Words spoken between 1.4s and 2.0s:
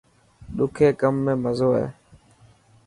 مزو هي.